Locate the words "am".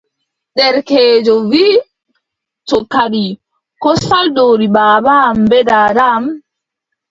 5.29-5.39, 6.15-6.25